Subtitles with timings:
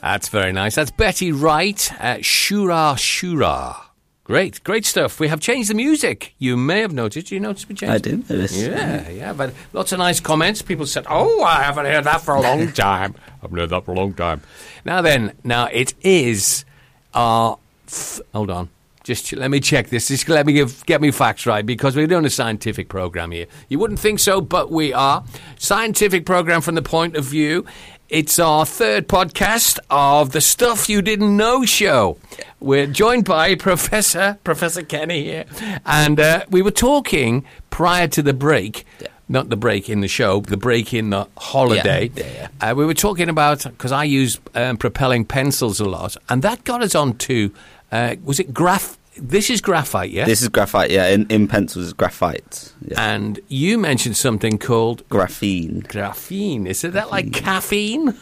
[0.00, 0.74] That's very nice.
[0.74, 1.92] That's Betty Wright.
[2.00, 3.76] Uh, Shoorah Shoorah.
[4.24, 5.18] Great, great stuff.
[5.18, 6.34] We have changed the music.
[6.38, 7.32] You may have noticed.
[7.32, 7.92] You noticed we changed.
[7.94, 8.56] I did notice.
[8.56, 9.32] Yeah, yeah.
[9.32, 10.62] But lots of nice comments.
[10.62, 13.16] People said, "Oh, I haven't heard that for a long time.
[13.26, 14.42] I haven't heard that for a long time."
[14.84, 16.64] Now then, now it is.
[17.12, 17.56] Uh,
[17.88, 18.68] th- hold on.
[19.02, 20.06] Just let me check this.
[20.08, 23.46] Just let me give, get me facts right because we're doing a scientific program here.
[23.68, 25.24] You wouldn't think so, but we are.
[25.58, 27.64] Scientific program from the point of view.
[28.10, 32.18] It's our third podcast of the Stuff You Didn't Know show.
[32.58, 35.44] We're joined by Professor Professor Kenny here,
[35.86, 38.84] and uh, we were talking prior to the break.
[39.28, 42.10] Not the break in the show, the break in the holiday.
[42.16, 46.42] Yeah, Uh, we were talking about because I use um, propelling pencils a lot, and
[46.42, 47.54] that got us on to
[47.92, 48.98] uh, was it graph?
[49.20, 50.24] This is graphite, yeah.
[50.24, 51.08] This is graphite, yeah.
[51.08, 52.72] In, in pencils, is graphite.
[52.86, 53.00] Yeah.
[53.12, 55.82] and you mentioned something called Graphene.
[55.86, 56.66] graphene.
[56.66, 58.16] Is it that like caffeine?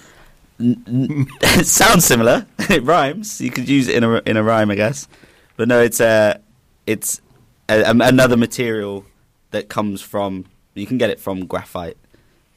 [0.58, 2.46] it sounds similar.
[2.70, 3.40] It rhymes.
[3.40, 5.08] You could use it in a in a rhyme, I guess.
[5.56, 6.40] But no, it's a
[6.86, 7.20] it's
[7.68, 9.04] a, um, another material
[9.52, 10.44] that comes from.
[10.74, 11.96] You can get it from graphite.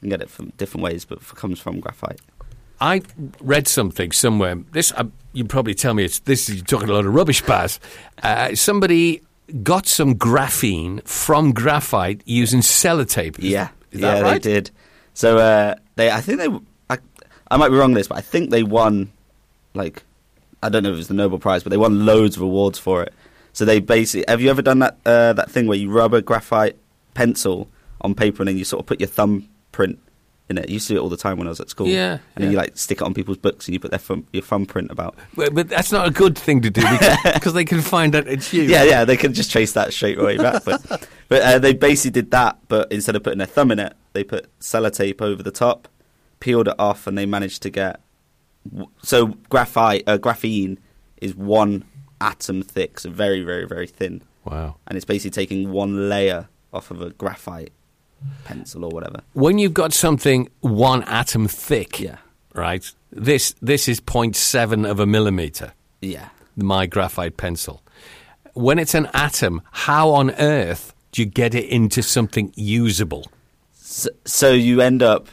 [0.00, 2.20] can get it from different ways, but it comes from graphite.
[2.82, 3.02] I
[3.40, 4.56] read something somewhere.
[4.72, 6.48] This uh, you probably tell me it's this.
[6.50, 7.78] You're talking a lot of rubbish, Baz.
[8.22, 9.22] Uh, somebody
[9.62, 13.38] got some graphene from graphite using sellotape.
[13.38, 14.42] Is- Yeah, is yeah, right?
[14.42, 14.70] they did.
[15.14, 16.48] So uh, they, I think they,
[16.90, 16.98] I,
[17.50, 19.12] I might be wrong on this, but I think they won,
[19.74, 20.02] like,
[20.62, 22.78] I don't know if it was the Nobel Prize, but they won loads of awards
[22.78, 23.12] for it.
[23.52, 26.22] So they basically, have you ever done that uh, that thing where you rub a
[26.22, 26.76] graphite
[27.14, 27.68] pencil
[28.00, 29.98] on paper and then you sort of put your thumbprint
[30.48, 30.68] in it?
[30.68, 31.86] You used to do it all the time when I was at school.
[31.86, 34.26] Yeah, and then you like stick it on people's books and you put their thumb,
[34.32, 35.16] your thumbprint about.
[35.36, 36.82] Well, but that's not a good thing to do
[37.34, 38.62] because they can find out it's you.
[38.62, 40.64] Yeah, yeah, they can just trace that straight away back.
[40.64, 43.94] But, but uh, they basically did that, but instead of putting their thumb in it,
[44.12, 45.88] they put sellotape over the top,
[46.40, 48.00] peeled it off, and they managed to get.
[49.02, 50.78] So graphite, uh, graphene
[51.20, 51.84] is one
[52.20, 54.76] atom thick, so very, very, very thin, Wow.
[54.86, 57.72] and it's basically taking one layer off of a graphite
[58.44, 59.20] pencil or whatever.
[59.34, 62.16] When you've got something one atom thick, Yeah,
[62.54, 62.84] right?
[63.10, 65.72] This this is 0.7 of a millimeter.
[66.00, 66.28] yeah.
[66.56, 67.82] my graphite pencil.
[68.54, 73.26] When it's an atom, how on earth do you get it into something usable?
[73.74, 75.28] So, so you end up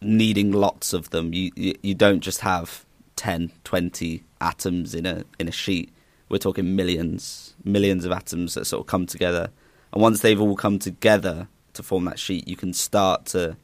[0.00, 1.32] needing lots of them.
[1.34, 2.84] You, you you don't just have
[3.16, 5.90] 10, 20 atoms in a in a sheet.
[6.28, 9.50] We're talking millions, millions of atoms that sort of come together.
[9.92, 13.56] And once they've all come together to form that sheet, you can start to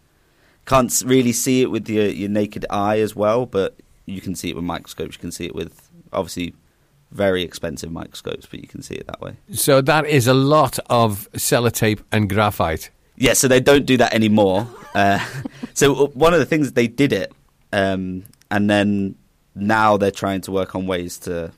[0.66, 3.76] can't really see it with your your naked eye as well, but
[4.06, 5.16] you can see it with microscopes.
[5.16, 6.54] You can see it with obviously
[7.10, 9.36] very expensive microscopes, but you can see it that way.
[9.52, 12.90] So that is a lot of sellotape and graphite.
[13.16, 14.66] Yeah, so they don't do that anymore.
[14.94, 15.24] Uh,
[15.74, 17.32] so one of the things they did it,
[17.72, 19.16] um, and then
[19.54, 21.52] now they're trying to work on ways to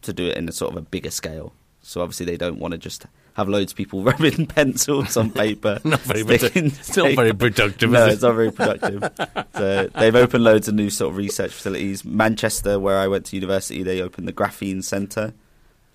[0.00, 1.52] to do it in a sort of a bigger scale.
[1.82, 3.06] So obviously they don't want to just
[3.38, 5.80] have loads of people rubbing pencils on paper.
[5.84, 8.12] Not very sticking produ- it's not very productive, No, it?
[8.12, 9.10] it's not very productive.
[9.54, 12.04] so they've opened loads of new sort of research facilities.
[12.04, 15.32] Manchester, where I went to university, they opened the Graphene Centre.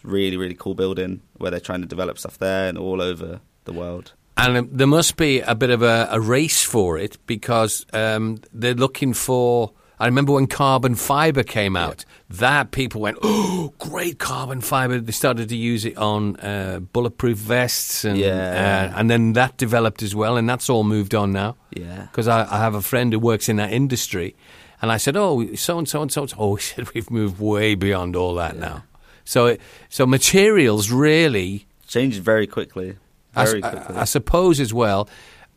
[0.04, 3.74] Really, really cool building where they're trying to develop stuff there and all over the
[3.74, 4.14] world.
[4.36, 8.40] And um, there must be a bit of a, a race for it because um,
[8.54, 9.72] they're looking for.
[10.00, 15.12] I remember when carbon fiber came out, that people went, "Oh, great carbon fiber!" They
[15.12, 18.92] started to use it on uh, bulletproof vests, and Yeah.
[18.94, 21.56] uh, and then that developed as well, and that's all moved on now.
[21.72, 22.04] Yeah.
[22.12, 24.36] because I, I have a friend who works in that industry,
[24.82, 27.76] and I said, "Oh, so and so and so." Oh, he said, "We've moved way
[27.76, 28.84] beyond all that now."
[29.26, 32.98] So, it, so materials really Changes very quickly.
[33.34, 33.96] Very s- quickly.
[33.96, 35.08] I- I suppose as well,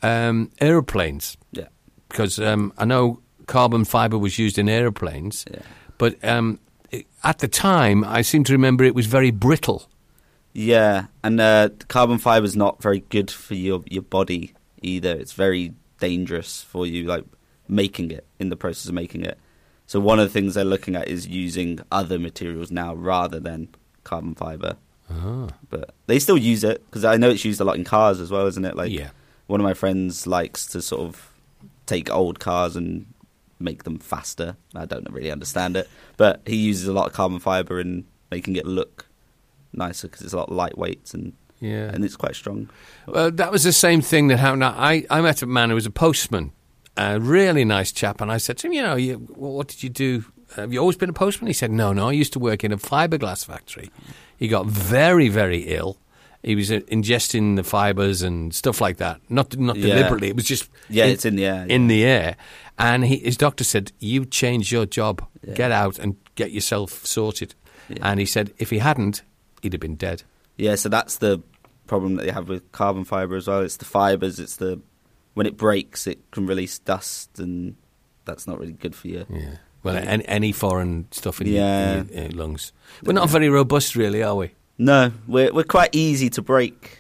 [0.03, 1.69] um, aeroplanes, yeah.
[2.09, 5.61] because um, I know carbon fiber was used in aeroplanes, Yeah.
[5.99, 6.59] but um,
[6.91, 9.89] it- at the time, I seem to remember it was very brittle.
[10.53, 15.11] Yeah, and uh, carbon fiber is not very good for your your body either.
[15.13, 17.25] It's very dangerous for you, like
[17.69, 19.39] making it in the process of making it.
[19.87, 23.69] So one of the things they're looking at is using other materials now rather than
[24.05, 24.77] carbon fiber.
[25.11, 25.49] Ah.
[25.71, 28.31] But they still use it because I know it's used a lot in cars as
[28.31, 28.75] well, isn't it?
[28.77, 29.11] Like Yeah.
[29.47, 31.31] one of my friends likes to sort of
[31.87, 33.07] take old cars and
[33.59, 34.57] make them faster.
[34.75, 38.57] I don't really understand it, but he uses a lot of carbon fiber in making
[38.57, 39.07] it look
[39.73, 41.91] nicer because it's a lot lightweight and Yeah.
[41.93, 42.69] and it's quite strong.
[43.07, 44.65] Well, that was the same thing that happened.
[44.65, 46.53] I, I met a man who was a postman,
[46.97, 49.89] a really nice chap, and I said to him, you know, you, what did you
[49.91, 50.25] do?
[50.57, 51.49] Have you always been a postman?
[51.49, 53.91] He said, no, no, I used to work in a fiberglass factory.
[54.37, 55.99] He got very, very ill.
[56.47, 59.21] He was uh, ingesting the fibers and stuff like that.
[59.29, 59.95] Not not Yeah.
[59.97, 60.29] deliberately.
[60.29, 62.37] It was just Yeah, it's in the air, In the air,
[62.79, 65.23] and he, his doctor said, "You change your job.
[65.47, 65.55] Yeah.
[65.55, 67.55] Get out and get yourself sorted."
[68.01, 69.23] And he said, if he hadn't,
[69.63, 70.25] he'd have been dead.
[70.57, 71.41] Yeah, so that's the
[71.87, 73.61] problem that you have with carbon fiber as well.
[73.61, 74.41] It's the fibers.
[74.41, 74.81] It's the
[75.35, 77.77] when it breaks, it can release dust, and
[78.25, 79.25] that's not really good for you.
[79.31, 79.59] Yeah.
[79.85, 81.95] Well, any, any foreign stuff in, Yeah.
[81.95, 82.73] your, in your, uh, lungs.
[83.05, 84.51] We're not very robust, really, are we?
[84.79, 86.99] No, we're we're quite easy to break.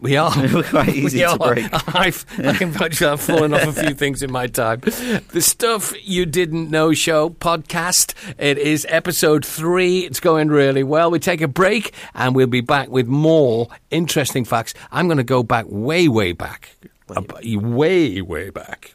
[0.00, 0.32] We are.
[0.54, 1.38] We're quite easy We to are.
[1.54, 1.68] break.
[1.94, 4.80] I've, I can I've fallen off a few things in my time.
[4.80, 8.14] The Stuff You Didn't Know Show podcast.
[8.38, 10.00] It is episode three.
[10.06, 11.10] It's going really well.
[11.10, 14.72] We take a break and we'll be back with more interesting facts.
[14.90, 16.76] I'm going to go back way, way back.
[17.14, 18.94] Ab- Way, way back.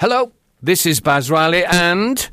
[0.00, 2.28] Hello, this is Baz Reilly and.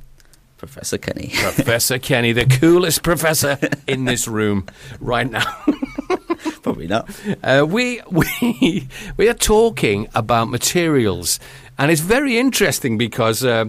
[0.60, 1.30] Professor Kenny.
[1.34, 3.58] Professor Kenny, the coolest professor
[3.88, 4.68] in this room
[5.00, 5.46] right now.
[6.62, 7.10] Probably not.
[7.42, 11.40] Uh, we we we are talking about materials,
[11.78, 13.66] and it's very interesting because uh,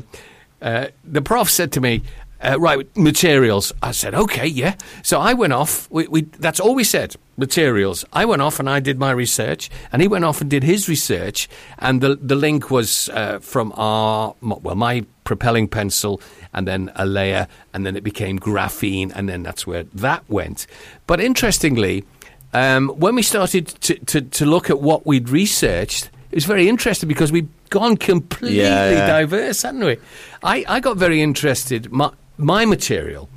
[0.61, 2.03] uh, the prof said to me,
[2.43, 5.89] uh, "Right, materials." I said, "Okay, yeah." So I went off.
[5.91, 7.15] We, we that's all we said.
[7.37, 8.05] Materials.
[8.13, 10.89] I went off and I did my research, and he went off and did his
[10.89, 11.49] research,
[11.79, 16.21] and the the link was uh, from our well my propelling pencil,
[16.53, 20.67] and then a layer, and then it became graphene, and then that's where that went.
[21.07, 22.05] But interestingly.
[22.53, 26.69] Um, when we started to, to, to look at what we'd researched, it was very
[26.69, 29.07] interesting because we'd gone completely Yeah, yeah.
[29.07, 29.99] diverse, hadn't we?
[30.43, 31.93] I, I got very interested.
[31.93, 33.29] My, my material,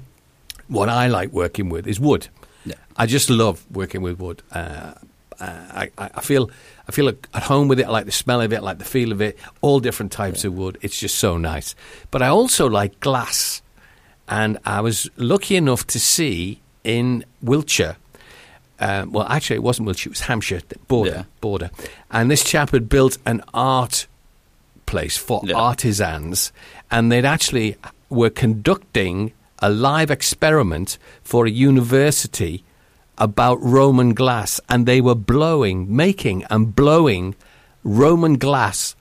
[0.68, 2.28] what I like working with, is wood.
[2.66, 2.74] Yeah.
[2.98, 4.42] I just love working with wood.
[4.52, 4.94] Uh, uh,
[5.40, 6.50] I, I I feel
[6.88, 7.86] I feel at home with it.
[7.88, 8.58] I like the smell of it.
[8.58, 9.38] I like the feel of it.
[9.62, 10.78] All different types of wood.
[10.82, 11.76] It's just so nice.
[12.12, 13.62] But I also like glass,
[14.28, 17.96] and I was lucky enough to see in Wiltshire.
[18.80, 21.12] Um, well, actually, it wasn't Wiltshire; it was Hampshire the border.
[21.12, 21.24] Yeah.
[21.42, 21.72] Border,
[22.12, 24.08] and this chap had built an art
[24.86, 25.56] place for Yeah.
[25.56, 26.52] artisans,
[26.92, 27.78] and they'd actually
[28.10, 32.64] were conducting a live experiment for a university
[33.18, 37.36] about Roman glass, and they were blowing, making and blowing
[37.84, 38.96] Roman glass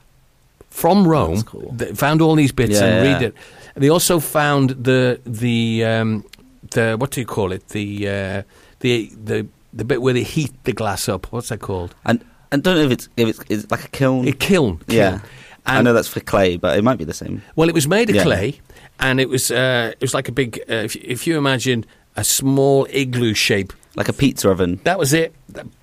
[0.71, 1.43] from Rome.
[1.43, 1.73] Cool.
[1.73, 3.13] They found all these bits Yeah, and yeah.
[3.13, 3.35] read it.
[3.75, 6.25] They also found the the um,
[6.73, 7.69] the what do you call it?
[7.69, 8.43] The uh,
[8.81, 11.33] the the the bit where they heat the glass up.
[11.33, 11.95] What's that called?
[12.05, 14.29] And and don't know if it's if it's, it's like a kiln.
[14.29, 14.77] A kiln.
[14.79, 14.81] kiln.
[14.89, 15.21] yeah,
[15.65, 17.43] I know that's for clay, but it might be the same.
[17.57, 18.25] Well, it was made of Yeah.
[18.25, 18.61] clay,
[19.01, 20.61] and it was uh, it was like a big.
[20.69, 24.81] Uh, if, if you imagine a small igloo shape, Like a pizza oven.
[24.85, 25.35] that was it.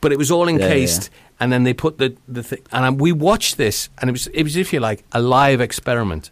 [0.01, 1.09] But it was all yeah, encased,
[1.39, 2.61] and then they put the the thing.
[2.71, 6.31] And we watched this, and it was it was if you like a live experiment,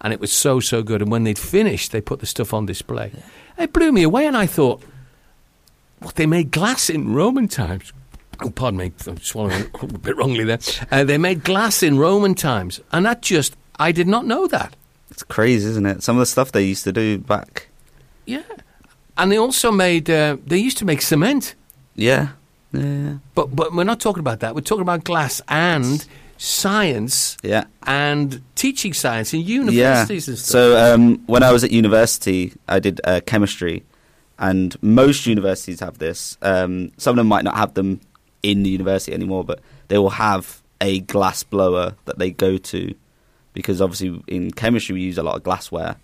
[0.00, 1.02] and it was so so good.
[1.02, 3.10] And when they'd finished, they put the stuff on display.
[3.58, 4.82] It blew me away, and I thought,
[5.98, 7.92] what they made glass in Roman times.
[8.40, 10.58] Oh, pardon me, I'm swallowing it a bit wrongly there.
[10.90, 14.76] Uh, they made glass in Roman times, and that just I did not know that.
[15.10, 16.02] It's crazy, isn't it?
[16.02, 17.68] Some of the stuff they used to do back.
[18.26, 18.42] Yeah,
[19.16, 20.08] and they also made.
[20.10, 21.54] Uh, they used to make cement,
[21.94, 22.28] Yeah,
[22.72, 24.54] yeah, but but we're not talking about that.
[24.54, 26.04] We're talking about glass and
[26.38, 27.64] science yeah.
[27.86, 29.56] and teaching science in Yeah.
[29.56, 30.50] universities and stuff.
[30.50, 33.84] So um, when I was at university, I did uh, chemistry,
[34.38, 36.36] and most universities have this.
[36.42, 38.00] Um, some of them might not have them
[38.42, 42.94] in the university anymore, but they will have a glass blower that they go to
[43.54, 45.96] because obviously in chemistry we use a lot of glassware,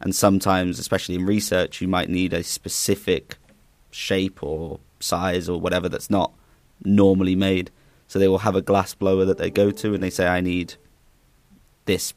[0.00, 3.36] and sometimes, especially in research, you might need a specific
[3.90, 6.32] shape or size or whatever that's not
[6.84, 7.70] normally made.
[8.08, 10.40] So they will have a glass blower that they go to, and they say, "I
[10.40, 10.74] need
[11.84, 12.14] this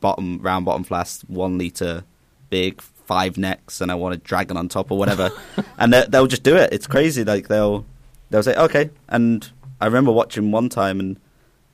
[0.00, 2.04] bottom round bottom flask, one liter,
[2.50, 5.30] big, five necks, and I want a dragon on top or whatever."
[5.78, 6.72] and they, they'll just do it.
[6.72, 7.24] It's crazy.
[7.24, 7.84] Like they'll
[8.30, 9.50] they'll say, "Okay." And
[9.80, 11.20] I remember watching one time, and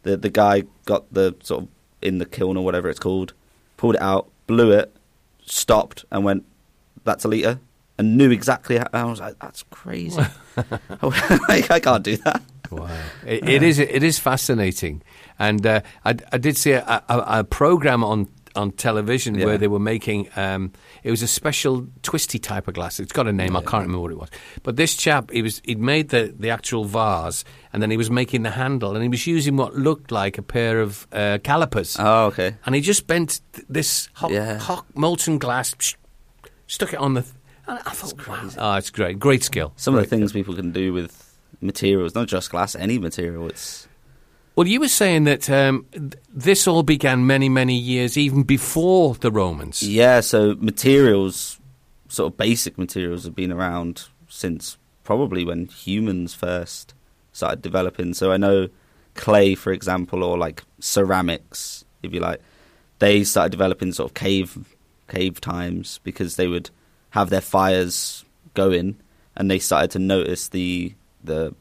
[0.04, 1.68] the the guy got the sort of
[2.00, 3.34] in the kiln or whatever it's called,
[3.76, 4.94] pulled it out, blew it,
[5.46, 6.44] stopped, and went,
[7.04, 7.60] "That's a liter."
[7.96, 8.78] And knew exactly.
[8.78, 10.20] How, I was like, "That's crazy."
[11.02, 12.42] like, I can't do that.
[12.70, 12.88] Wow.
[13.26, 15.02] It, it is it is fascinating,
[15.38, 19.46] and uh, I, I did see a, a, a program on on television Yeah.
[19.46, 20.28] where they were making.
[20.36, 23.00] Um, it was a special twisty type of glass.
[23.00, 23.56] It's got a name.
[23.56, 24.30] I can't remember what it was.
[24.62, 28.10] But this chap, he was he'd made the the actual vase, and then he was
[28.10, 31.96] making the handle, and he was using what looked like a pair of uh, calipers,
[31.98, 32.56] Oh, okay.
[32.66, 34.58] and he just bent th- this hot, Yeah.
[34.58, 35.96] hot molten glass, psh,
[36.66, 37.22] stuck it on the.
[37.22, 37.34] Th-
[37.66, 39.72] and I thought, wow, oh, it's great, great skill.
[39.76, 43.48] Some of the things people can do with materials, not just glass, any material.
[43.48, 43.88] It's
[44.56, 49.14] Well, you were saying that um, th- this all began many, many years even before
[49.14, 49.82] the Romans.
[49.82, 50.20] yeah.
[50.20, 51.58] So materials,
[52.08, 56.94] sort of basic materials, have been around since probably when humans first
[57.32, 58.14] started developing.
[58.14, 58.68] So I know
[59.14, 62.40] clay, for example, or like ceramics, if you like,
[63.00, 64.76] they started developing sort of cave
[65.08, 66.70] cave times because they would
[67.10, 68.96] have their fires going,
[69.36, 71.54] and they started to notice the the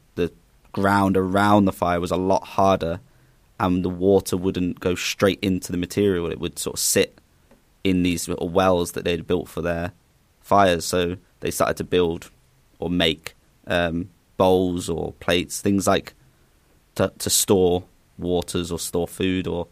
[0.74, 3.00] ground around the fire was a lot harder,
[3.58, 7.18] and the water wouldn't go straight into the material; it would sort of sit
[7.82, 9.92] in these little wells that they'd built for their
[10.40, 10.84] fires.
[10.84, 12.30] So they started to build
[12.78, 13.34] or make
[13.66, 16.14] um, bowls or plates, things like
[16.96, 17.84] to, to store
[18.18, 19.66] waters or store food or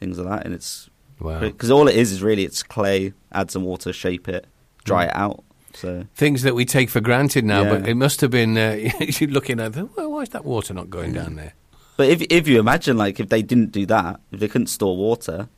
[0.00, 0.44] things like that.
[0.46, 0.88] And it's
[1.20, 1.40] Wow.
[1.40, 4.46] because all it is is really it's clay, add some water, shape it,
[4.84, 5.08] dry Mm.
[5.10, 5.44] it out.
[5.74, 8.56] So Things that we take for granted now, but it must have been.
[8.56, 11.54] Uh, you're looking at, well, why is that water not going down there?
[11.96, 14.96] But if if you imagine like if they didn't do that, if they couldn't store
[14.96, 15.48] water,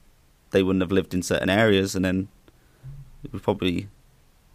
[0.51, 2.29] they wouldn't have lived in certain areas, and then
[3.33, 3.89] we probably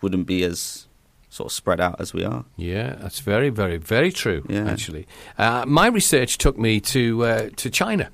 [0.02, 0.88] wouldn't be as
[1.30, 2.46] sort of spread out as we are.
[2.58, 4.46] Yeah, that's very, very, very true.
[4.50, 4.70] Yeah.
[4.70, 8.10] Actually, uh, my research took me to uh, to China.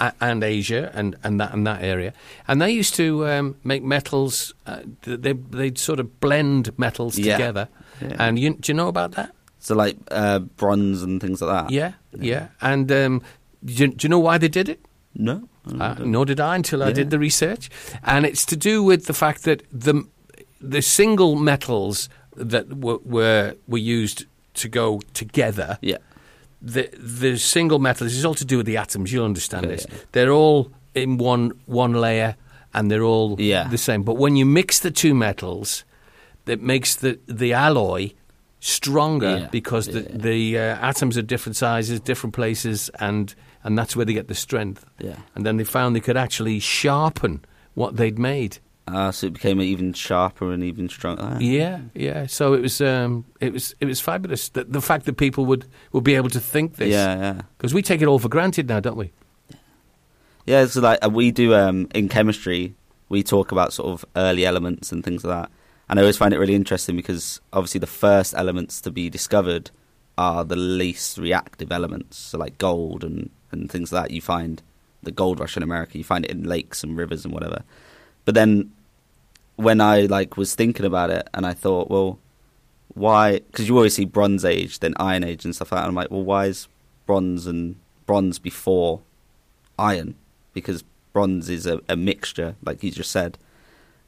[0.00, 2.12] A- and Asia and, and that and that area,
[2.48, 4.54] and they used to um, make metals.
[4.66, 7.36] Uh, they they'd sort of blend metals Yeah.
[7.36, 7.68] together.
[8.00, 8.16] Yeah.
[8.18, 9.30] And you, do you know about that?
[9.60, 11.70] So like uh, bronze and things like that.
[11.72, 12.48] Yeah, yeah.
[12.60, 13.22] And um,
[13.64, 14.80] do, you, do you know why they did it?
[15.14, 15.48] No.
[15.78, 17.70] Uh, nor did I until I did the research,
[18.02, 20.02] and it's to do with the fact that the
[20.60, 25.78] the single metals that were were, were used to go together.
[25.80, 25.98] yeah.
[26.64, 29.12] The the single metals is all to do with the atoms.
[29.12, 29.86] You'll understand this.
[30.12, 32.36] They're all in one one layer,
[32.72, 33.68] and they're all Yeah.
[33.68, 34.02] the same.
[34.04, 35.84] But when you mix the two metals,
[36.44, 38.12] that makes the the alloy
[38.60, 39.48] stronger Yeah.
[39.50, 44.12] because the the uh, atoms are different sizes, different places, and and that's where they
[44.14, 44.84] get the strength.
[45.00, 45.16] Yeah.
[45.34, 47.40] And then they found they could actually sharpen
[47.74, 48.58] what they'd made.
[48.88, 51.22] Uh, so it became even sharper and even stronger.
[51.22, 51.38] Ah.
[51.38, 52.26] Yeah, yeah.
[52.26, 54.48] So it was um, it was it was fabulous.
[54.48, 56.90] The, the fact that people would would be able to think this.
[56.90, 57.40] Yeah, yeah.
[57.56, 59.12] Because we take it all for granted now, don't we?
[60.46, 62.74] Yeah, so like uh, we do um, in chemistry,
[63.08, 65.52] we talk about sort of early elements and things like that.
[65.88, 69.70] And I always find it really interesting because obviously the first elements to be discovered
[70.18, 72.16] are the least reactive elements.
[72.18, 74.10] So like gold and, and things like that.
[74.14, 74.62] You find
[75.02, 77.62] the gold rush in America, you find it in lakes and rivers and whatever.
[78.24, 78.72] But then
[79.56, 82.18] when I like was thinking about it and I thought, well,
[82.94, 83.40] why?
[83.40, 85.88] Because you always see Bronze Age, then Iron Age and stuff like that.
[85.88, 86.68] And I'm like, well, why is
[87.06, 87.76] bronze and
[88.06, 89.00] bronze before
[89.78, 90.14] iron?
[90.52, 93.38] Because bronze is a, a mixture, like you just said.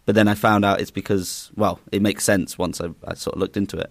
[0.06, 3.36] But then I found out it's because, well, it makes sense once I, I sort
[3.36, 3.90] of looked into it.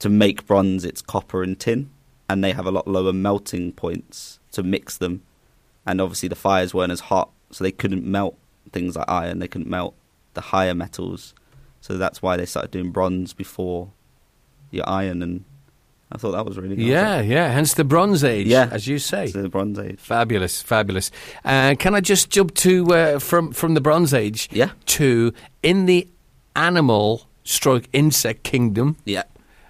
[0.00, 1.90] To make bronze, it's copper and tin,
[2.28, 5.22] and they have a lot lower melting points to mix them.
[5.86, 8.38] And obviously, the fires weren't as hot, so they couldn't melt
[8.72, 9.38] things like iron.
[9.38, 9.94] They couldn't melt
[10.34, 11.34] the higher metals,
[11.80, 13.90] so that's why they started doing bronze before
[14.70, 15.22] your iron.
[15.22, 15.44] And
[16.12, 16.84] I thought that was really cool.
[16.84, 17.48] Yeah, yeah.
[17.50, 18.68] Hence the Bronze Age, Yeah.
[18.70, 19.24] as you say.
[19.24, 19.98] It's the Bronze Age.
[19.98, 21.10] Fabulous, fabulous.
[21.44, 25.86] Uh, can I just jump to uh, from from the Bronze Age Yeah, to in
[25.86, 26.08] the
[26.56, 28.96] animal stroke insect kingdom?
[29.04, 29.24] yeah.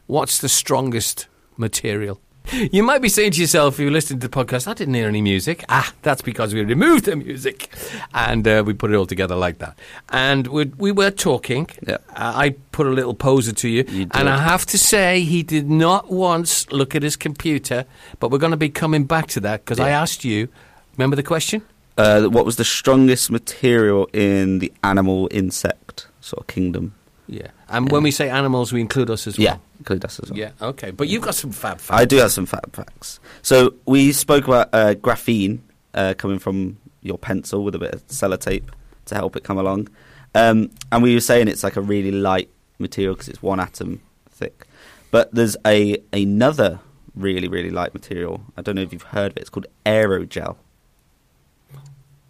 [0.07, 2.21] What's the strongest material?
[2.53, 5.09] You might be saying to yourself, if you listen to the podcast, I didn't hear
[5.09, 5.65] any music.
[5.71, 7.75] Ah, that's because we removed the music
[8.13, 9.79] and uh, we put it all together like that.
[10.11, 11.69] And we, we were talking.
[11.87, 11.95] Yeah.
[12.11, 13.85] Uh, I put a little poser to you.
[13.89, 14.29] You and.
[14.29, 17.87] I have to say, he did not once look at his computer,
[18.21, 20.49] but we're going to be coming back to that because I asked you,
[20.97, 21.63] remember the question?
[21.97, 26.95] Uh, what was the strongest material in the animal insect sort of kingdom?
[27.27, 27.49] Yeah.
[27.69, 29.45] And when we say animals, we include us as well.
[29.45, 30.39] Yeah, include us as well.
[30.39, 30.91] Yeah, okay.
[30.91, 32.01] But you've got some fab facts.
[32.01, 33.21] I do have some fab facts.
[33.43, 35.61] So we spoke about uh, graphene
[35.95, 38.69] uh, coming from your pencil with a bit of sellotape
[39.07, 39.89] to help it come along,
[40.35, 44.01] um, and we were saying it's like a really light material because it's one atom
[44.31, 44.67] thick.
[45.11, 46.81] But there's a another
[47.15, 48.43] really really light material.
[48.57, 49.41] I don't know if you've heard of it.
[49.43, 50.57] It's called aerogel.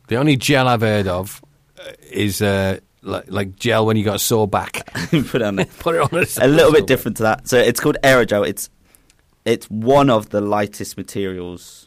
[0.09, 1.43] The only gel I've heard of
[2.11, 4.87] is uh, like, like gel when you got a sore back.
[5.11, 5.67] Put it on there.
[5.79, 7.49] Put it on a, a little bit different to that.
[7.49, 8.47] So it's called aerogel.
[8.47, 8.71] It's
[9.45, 11.85] it's one of the lightest materials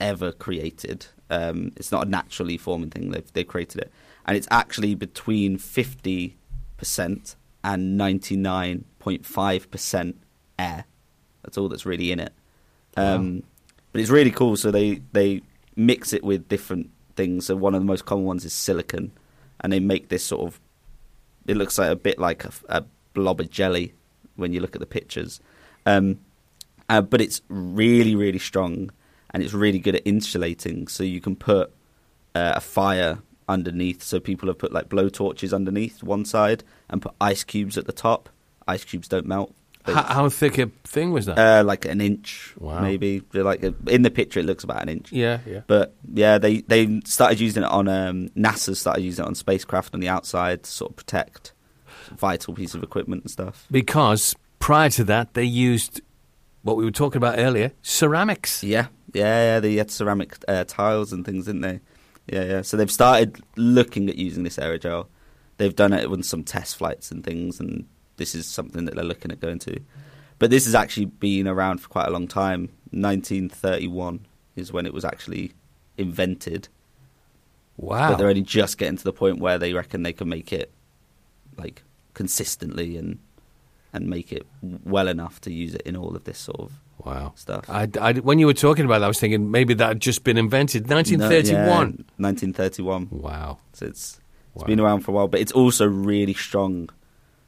[0.00, 1.06] ever created.
[1.30, 3.10] Um, it's not a naturally forming thing.
[3.10, 3.92] They've they created it,
[4.26, 6.36] and it's actually between fifty
[6.76, 10.16] percent and ninety nine point five percent
[10.58, 10.84] air.
[11.42, 12.32] That's all that's really in it.
[12.96, 13.42] Um,
[13.92, 14.56] But it's really cool.
[14.56, 15.42] So they they
[15.76, 17.46] mix it with different things.
[17.46, 19.12] So one of the most common ones is silicon,
[19.64, 20.60] and they make this sort of
[21.46, 23.94] it looks like a bit like a, a blob of jelly
[24.36, 25.40] when you look at the pictures.
[25.86, 26.20] Um,
[26.88, 28.90] uh, but it's really, really strong
[29.30, 30.88] and it's really good at insulating.
[30.88, 31.72] So you can put
[32.34, 33.18] uh, a fire
[33.48, 34.02] underneath.
[34.02, 37.86] So people have put like blow torches underneath one side and put ice cubes at
[37.86, 38.28] the top.
[38.66, 39.54] Ice cubes don't melt.
[39.86, 41.38] How, how thick a thing was that?
[41.38, 42.80] Uh, like an inch, Wow.
[42.80, 43.22] maybe.
[43.34, 45.12] Like a, in the picture, it looks about an inch.
[45.12, 45.60] yeah, yeah.
[45.66, 49.92] But yeah, they they started using it on um, NASA started using it on spacecraft
[49.94, 51.52] on the outside to sort of protect
[52.16, 53.66] vital piece of equipment and stuff.
[53.70, 56.00] Because prior to that, they used
[56.62, 58.64] what we were talking about earlier ceramics.
[58.64, 59.60] Yeah, yeah, yeah.
[59.60, 61.80] They had ceramic uh, tiles and things, didn't they?
[62.26, 62.62] Yeah, yeah.
[62.62, 65.08] So they've started looking at using this aerogel.
[65.58, 69.04] They've done it with some test flights and things, and this is something that they're
[69.04, 69.80] looking at going to.
[70.38, 72.70] But this has actually been around for quite a long time.
[72.90, 75.52] 1931 is when it was actually
[75.96, 76.68] invented.
[77.76, 78.10] Wow.
[78.10, 80.70] But they're only just getting to the point where they reckon they can make it
[81.56, 81.82] like
[82.14, 83.18] consistently and
[83.92, 84.44] and make it
[84.84, 86.72] well enough to use it in all of this sort of
[87.04, 87.32] wow.
[87.36, 87.64] stuff.
[87.70, 90.24] I, I- when you were talking about that, I was thinking maybe that had just
[90.24, 90.88] been invented.
[90.90, 91.64] 1931.
[91.64, 91.84] No, yeah,
[92.18, 93.08] 1931.
[93.12, 93.58] Wow.
[93.72, 94.20] So it's
[94.54, 94.66] it's Wow.
[94.66, 96.88] been around for a while, but it's also really strong.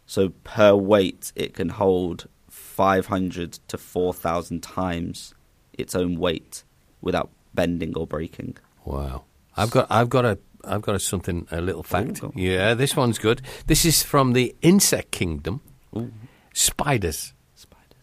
[0.06, 5.34] So per weight, it can hold 500 to 4,000 times
[5.72, 6.64] its own weight
[7.00, 8.56] without bending or breaking.
[8.84, 9.24] Wow.
[9.56, 12.20] I've got I've got a I've got a something a little fact.
[12.20, 12.32] go on.
[12.36, 13.42] yeah, this one's good.
[13.66, 15.60] This is from the insect kingdom.
[15.96, 16.12] Ooh,
[16.52, 17.32] Spiders.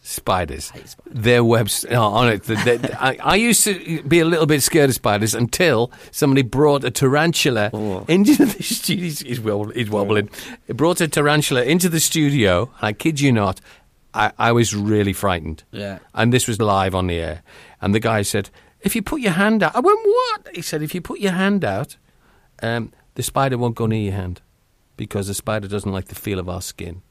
[0.03, 0.65] Spiders.
[0.65, 0.95] Spiders.
[1.07, 2.43] Their webs oh, on it.
[2.43, 6.41] The, the, I, I used to be a little bit scared of spiders until somebody
[6.43, 8.05] brought a tarantula Oh.
[8.07, 9.03] into the studio.
[9.03, 10.29] He's, he's, wobbl- he's wobbling.
[10.67, 12.63] It brought a tarantula into the studio.
[12.79, 13.59] And I kid you not,
[14.13, 15.63] I, I was really frightened.
[15.71, 15.99] Yeah.
[16.13, 17.41] And this was live on the air.
[17.81, 18.49] And the guy said,
[18.81, 21.31] "If you put your hand out," I went, "What?" He said, "If you put your
[21.31, 21.97] hand out,
[22.61, 24.41] um, the spider won't go near your hand
[24.97, 27.01] because the spider doesn't like the feel of our skin."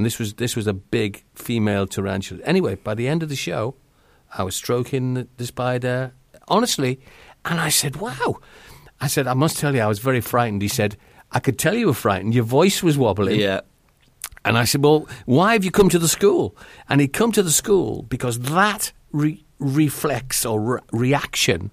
[0.00, 2.40] And this was this was a big female tarantula.
[2.44, 3.74] Anyway, by the end of the show,
[4.32, 6.14] I was stroking the, spider
[6.48, 7.00] honestly,
[7.44, 8.40] and I said, "Wow."
[8.98, 10.96] I said, "I must tell you, I was very frightened." He said,
[11.32, 12.32] "I could tell you were frightened.
[12.34, 13.60] Your voice was wobbling." Yeah.
[14.42, 16.56] And I said, Well, why have you come to the school?
[16.88, 21.72] And he'd come to the school because that re- reflex or re- reaction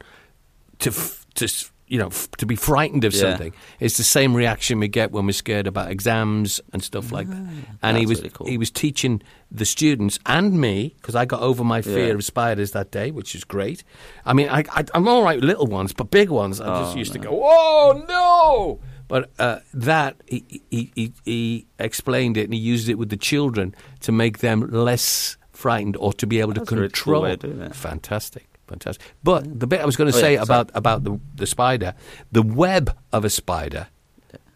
[0.80, 1.48] to, f- to
[1.88, 3.22] you know, f- to be frightened of Yeah.
[3.22, 7.30] something is the same reaction we get when we're scared about exams and stuff like
[7.30, 7.48] that.
[7.82, 8.48] And he was really cool.
[8.48, 12.14] he was teaching the students and me because I got over my fear Yeah.
[12.16, 13.84] of spiders that day, which is great.
[14.26, 16.96] I mean, I, I, I'm all right with little ones, but big ones, I just
[16.96, 22.44] Oh, used to go, "Oh no!" But uh, that he, he, he, he explained it
[22.44, 26.42] and he used it with the children to make them less frightened or to be
[26.42, 27.36] able to That's really cool control.
[27.38, 27.74] doing it.
[27.76, 29.04] Fantastic, fantastic.
[29.24, 31.94] But the bit I was going to Oh, say yeah, about about the the spider,
[32.32, 33.88] the web of a spider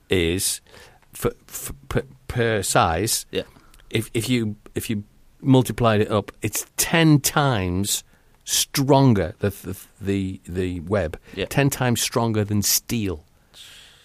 [0.10, 0.62] is
[1.14, 3.26] for, for, per, per size.
[3.32, 3.44] Yeah.
[3.90, 5.04] If if you if you
[5.42, 8.04] multiplied it up, it's ten times
[8.44, 9.34] stronger.
[9.40, 11.46] The the the, the web Yeah.
[11.50, 13.26] ten times stronger than steel,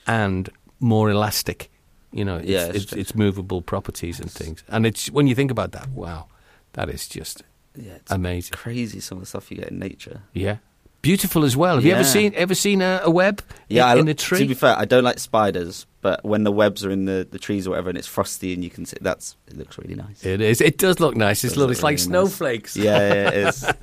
[0.07, 0.49] and
[0.81, 1.71] more elastic.
[2.13, 4.65] You know, it's, Yeah, it's it's, it's movable properties and things.
[4.69, 6.27] And it's when you think about that, wow,
[6.73, 7.43] that is just
[7.77, 7.95] Yeah.
[7.95, 8.53] It's amazing.
[8.57, 10.23] crazy some of the stuff you get in nature.
[10.33, 10.59] Yeah,
[11.03, 11.77] beautiful as well.
[11.77, 14.47] Have you ever seen ever seen a, a web Yeah, in, I, in a To
[14.47, 17.67] be fair, I don't like spiders, but when the webs are in the, the trees
[17.67, 20.25] or whatever, and it's frosty and you can see that's it looks really nice.
[20.25, 20.61] It is.
[20.61, 21.45] It does look nice.
[21.45, 21.73] It's Does lovely.
[21.73, 22.31] It's like really nice.
[22.33, 22.77] snowflakes.
[22.77, 23.67] Yeah, yeah, it is.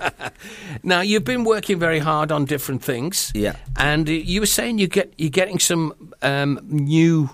[0.83, 3.31] Now you've been working very hard on different things.
[3.33, 3.55] Yeah.
[3.77, 7.29] And uh, you were saying you get you're getting some um, new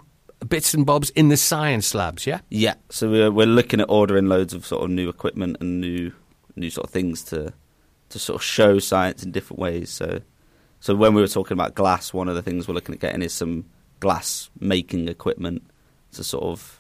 [0.48, 2.28] bits and bobs in the science labs.
[2.28, 2.42] Yeah.
[2.50, 6.12] Yeah, so we're we're looking at ordering loads of sort of new equipment and new
[6.56, 7.54] new sort of things to
[8.10, 9.90] to sort of show science in different ways.
[9.90, 10.22] So
[10.80, 13.22] so when we were talking about glass, one of the things we're looking at getting
[13.22, 13.66] is some
[14.00, 15.64] glass making equipment
[16.14, 16.80] to sort of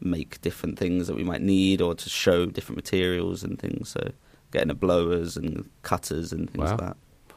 [0.00, 3.88] make different things that we might need or to show different materials and things.
[3.88, 4.12] So
[4.52, 6.70] getting a blowers and cutters and things Wow.
[6.72, 6.96] like that.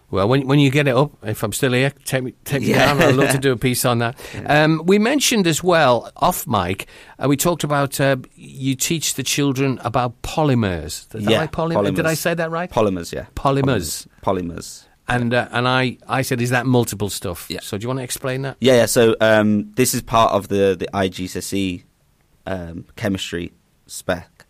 [0.09, 2.69] Well, when when you get it up, if I'm still here, take me take me
[2.69, 2.93] Yeah.
[2.93, 3.01] down.
[3.01, 4.15] I'd love to do a piece on that.
[4.45, 6.87] Um, we mentioned as well off mic.
[7.21, 11.07] Uh, we talked about uh, you teach the children about polymers.
[11.09, 11.51] That Yeah, right?
[11.51, 12.05] Polymer- Did.
[12.05, 12.71] I say that right?
[12.71, 13.25] Polymers, yeah.
[13.35, 14.07] Polymers.
[14.23, 14.85] Polymers.
[15.09, 17.47] And uh, and I, I said, is that multiple stuff?
[17.49, 17.59] Yeah.
[17.61, 18.55] So do you want to explain that?
[18.61, 18.85] Yeah, yeah.
[18.87, 21.83] So um, this is part of the the IGCSE
[22.45, 23.51] um, chemistry
[23.87, 24.45] spec.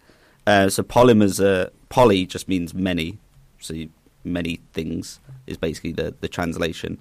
[0.45, 3.17] Uh, so polymers, are, poly just means many.
[3.59, 3.89] So you,
[4.27, 6.99] many things is basically the the translation.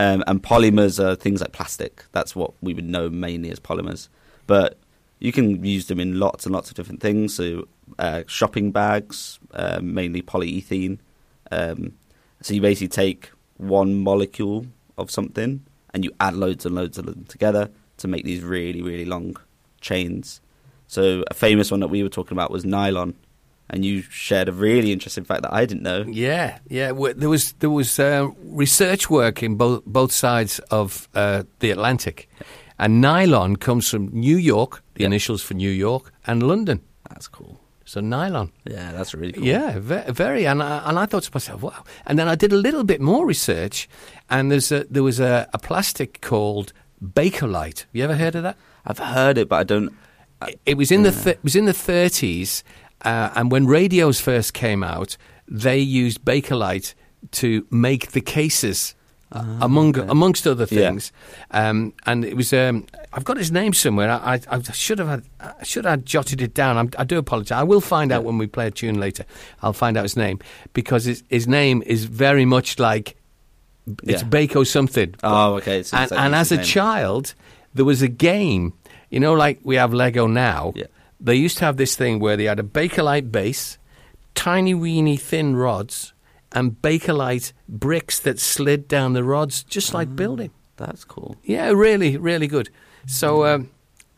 [0.00, 2.04] Um, and polymers are things like plastic.
[2.12, 4.08] That's what we would know mainly as polymers.
[4.46, 4.78] But
[5.20, 7.34] you can use them in lots and lots of different things.
[7.34, 10.98] So uh, shopping bags, uh, mainly polyethylene.
[11.52, 11.92] Um,
[12.40, 14.66] so you basically take one molecule
[14.98, 18.82] of something and you add loads and loads of them together to make these really,
[18.82, 19.36] really long
[19.80, 20.40] chains.
[20.88, 23.14] So a famous one that we were talking about was nylon,
[23.72, 26.04] and you shared a really interesting fact that I didn't know.
[26.06, 26.92] Yeah, yeah.
[27.16, 32.28] There was there was uh, research work in both both sides of uh, the Atlantic,
[32.78, 35.06] and nylon comes from New York, the Yeah.
[35.06, 36.80] initials for New York, and London.
[37.08, 37.58] That's cool.
[37.84, 38.50] So nylon.
[38.64, 39.44] Yeah, that's really cool.
[39.44, 40.46] Yeah, ve- very.
[40.46, 41.82] And I, and I thought to myself, wow.
[42.06, 43.88] And then I did a little bit more research,
[44.30, 47.84] and there's a, there was a, a plastic called Bakelite.
[47.92, 48.56] You ever heard of that?
[48.86, 49.88] I've heard it, but I don't.
[50.48, 52.62] It- it was in the th- it was in the 30s,
[53.04, 55.16] uh, and when radios first came out,
[55.48, 56.94] they used Bakelite
[57.32, 58.94] to make the cases.
[59.34, 60.90] uh, among amongst other Yeah.
[60.90, 61.10] things,
[61.52, 62.84] um, and it was um,
[63.14, 64.10] I've got his name somewhere.
[64.10, 66.76] I, I, I should have had I should have jotted it down.
[66.76, 67.56] I'm, I do apologise.
[67.56, 69.24] I will find out when we play a tune later.
[69.62, 70.38] I'll find out his name
[70.74, 73.16] because his, his name is very much like
[74.06, 74.28] it's Yeah.
[74.28, 75.14] Bako something.
[75.22, 75.82] Oh, okay.
[75.82, 76.64] so and, like and as a name.
[76.66, 77.34] child,
[77.74, 78.74] there was a game,
[79.08, 80.72] you know, like we have Lego now.
[80.76, 80.84] Yeah.
[81.24, 83.78] They used to have this thing where they had a Bakelite base,
[84.34, 86.12] tiny, weeny, thin rods,
[86.50, 90.50] and Bakelite bricks that slid down the rods, just like building.
[90.76, 91.36] That's cool.
[91.44, 92.70] Yeah, really, really good.
[93.06, 93.70] So, um,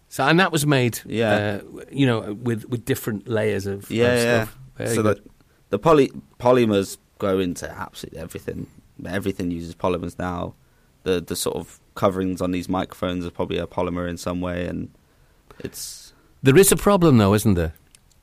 [0.09, 1.61] so and that was made, Yeah.
[1.63, 4.45] uh, you know, with with different layers of, Yeah, of yeah.
[4.45, 4.59] stuff.
[4.77, 5.17] Very so good.
[5.25, 5.31] the
[5.71, 8.67] the poly polymers go into absolutely everything.
[9.07, 10.55] Everything uses polymers now.
[11.03, 14.67] The the sort of coverings on these microphones are probably a polymer in some way,
[14.67, 14.91] and
[15.61, 16.04] it's
[16.45, 17.75] there is a problem, though, isn't there,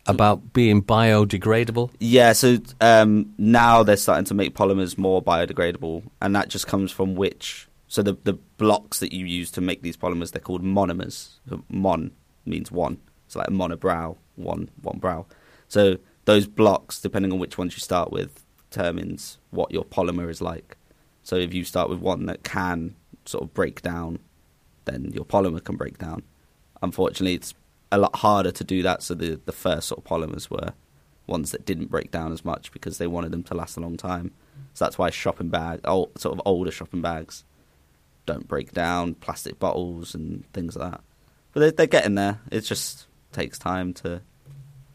[0.05, 1.91] about being biodegradable?
[1.99, 2.33] yeah.
[2.33, 7.15] So um, now they're starting to make polymers more biodegradable, and that just comes from
[7.15, 7.67] which.
[7.87, 11.39] So the the blocks that you use to make these polymers, they're called monomers.
[11.69, 12.11] Mon
[12.45, 12.99] means one.
[13.27, 15.25] So like a monobrow, one one brow.
[15.67, 20.41] So those blocks, depending on which ones you start with, determines what your polymer is
[20.41, 20.77] like.
[21.23, 24.19] So if you start with one that can sort of break down,
[24.85, 26.23] then your polymer can break down.
[26.81, 27.53] Unfortunately, it's
[27.91, 29.03] a lot harder to do that.
[29.03, 30.73] So the the first sort of polymers were
[31.27, 33.97] ones that didn't break down as much because they wanted them to last a long
[33.97, 34.31] time.
[34.73, 37.43] So that's why shopping bags, old, sort of older shopping bags,
[38.25, 39.15] don't break down.
[39.15, 41.01] Plastic bottles and things like that.
[41.53, 42.39] But they're, they're getting there.
[42.51, 44.21] It just takes time to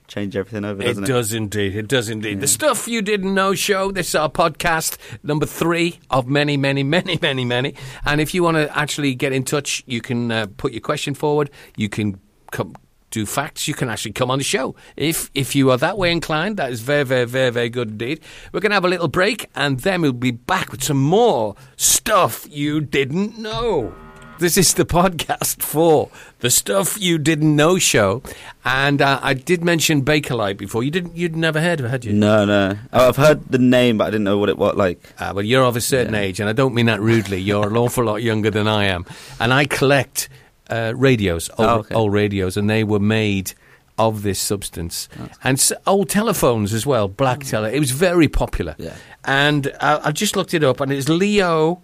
[0.08, 1.08] change everything over, It doesn't it?
[1.08, 1.74] does indeed.
[1.74, 2.40] It does indeed.
[2.40, 3.90] The stuff you didn't know show.
[3.90, 7.74] This is our podcast number three of many, many, many, many, many.
[8.04, 11.14] And if you want to actually get in touch, you can uh, put your question
[11.14, 11.50] forward.
[11.76, 12.20] You can
[12.52, 12.74] come
[13.10, 13.68] do facts.
[13.68, 16.56] You can actually come on the show if if you are that way inclined.
[16.56, 18.20] That is very, very, very, very good indeed.
[18.52, 21.54] We're going to have a little break, and then we'll be back with some more
[21.76, 23.94] stuff you didn't know.
[24.38, 28.22] This is the podcast for the stuff you didn't know show,
[28.66, 30.82] and uh, I did mention Bakelite before.
[30.82, 32.12] You didn't, you'd never heard of it, had you?
[32.12, 32.76] No, no.
[32.92, 35.00] Oh, I've heard the name, but I didn't know what it was like.
[35.18, 36.20] Uh, well, you're of a certain Yeah.
[36.20, 37.40] age, and I don't mean that rudely.
[37.40, 39.06] You're an awful lot younger than I am,
[39.40, 40.28] and I collect
[40.70, 41.94] uh, radios, old, Oh, okay.
[41.94, 43.52] old radios, and they were made
[43.98, 45.08] of this substance,
[45.42, 47.08] and s- old telephones as well.
[47.08, 48.74] Black tele, it was very popular.
[48.78, 48.94] Yeah.
[49.24, 51.80] And uh, I just looked it up, and it's Leo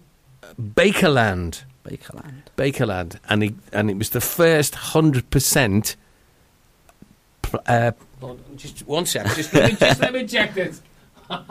[0.61, 1.63] Baekeland.
[1.83, 2.43] Baekeland.
[2.55, 5.95] Baekeland, and he, and it was the first hundred percent.
[7.65, 7.91] Uh,
[8.55, 9.35] just one second.
[9.35, 10.81] Just let me, just let me check this.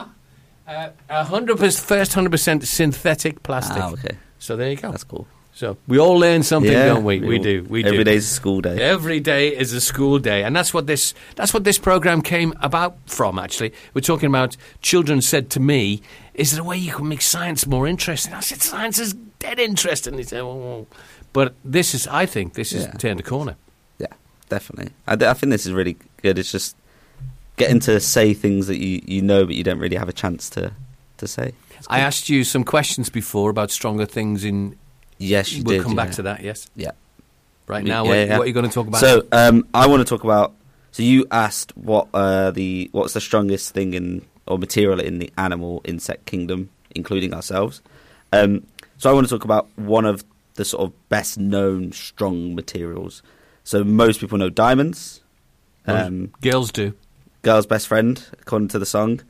[0.64, 3.82] Uh, hundred first hundred percent synthetic plastic.
[3.82, 4.16] Ah, okay.
[4.38, 4.90] So there you go.
[4.92, 5.26] That's cool.
[5.54, 7.20] So we all learn something, Yeah, don't we?
[7.20, 7.66] We all- do.
[7.68, 8.04] We Every do.
[8.04, 8.80] day's a school day.
[8.80, 12.54] Every day is a school day, and that's what this that's what this program came
[12.62, 13.38] about from.
[13.38, 16.00] Actually, we're talking about children said to me,
[16.34, 19.58] "Is there a way you can make science more interesting?" I said, "Science is dead
[19.58, 20.86] interesting." They said, "Oh,"
[21.34, 22.92] but this is, I think, this is Yeah.
[22.92, 23.56] turned a corner.
[23.98, 24.06] Yeah,
[24.48, 24.92] definitely.
[25.06, 26.38] I think this is really good.
[26.38, 26.76] It's just
[27.56, 30.48] getting to say things that you, you know, but you don't really have a chance
[30.50, 30.72] to
[31.18, 31.52] to say.
[31.88, 34.44] I asked you some questions before about stronger things.
[34.44, 34.76] In
[35.22, 35.84] Yes, you we'll did.
[35.84, 36.42] come back to that.
[36.42, 36.92] Yes, Yeah.
[37.66, 38.38] right Yeah, now, what, yeah.
[38.38, 39.00] what are you going to talk about?
[39.00, 40.52] So um, I want to talk about.
[40.90, 45.30] So you asked what uh, the what's the strongest thing in or material in the
[45.38, 47.80] animal insect kingdom, including ourselves.
[48.32, 48.66] Um,
[48.98, 53.22] so I want to talk about one of the sort of best known strong materials.
[53.64, 55.20] So most people know diamonds.
[55.86, 56.94] Um, girls do.
[57.42, 59.20] girl's best friend, according to the song.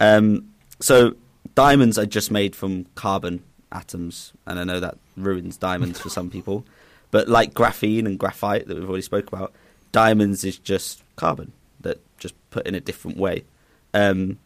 [0.00, 0.48] Um,
[0.80, 1.14] so
[1.54, 6.30] diamonds are just made from carbon atoms, and I know that ruins diamonds for some
[6.30, 6.64] people.
[7.10, 9.52] But like graphene and graphite that we've already spoke about,
[9.90, 13.44] diamonds is just carbon that just put in a different way.
[13.92, 14.38] Um,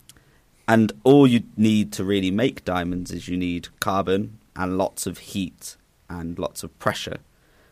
[0.69, 5.19] and all you need to really make diamonds is you need carbon and lots of
[5.19, 5.77] heat
[6.11, 7.19] and lots of pressure.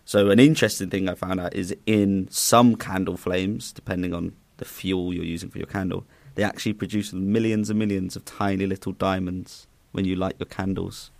[0.04, 4.64] So an interesting thing I found out is in some candle flames, depending on the
[4.64, 8.92] fuel you're using for your candle, they actually produce millions and millions of tiny little
[8.92, 11.10] diamonds when you light your candles.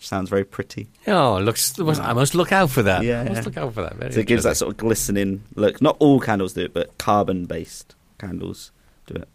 [0.00, 0.88] Sounds very pretty.
[1.06, 1.78] Oh, looks.
[1.80, 3.02] I must look out for that.
[3.02, 3.96] Yeah, I must look out for that.
[3.96, 5.82] Very So it gives that sort of glistening look.
[5.82, 8.70] Not all candles do it, but carbon-based candles
[9.06, 9.28] do it.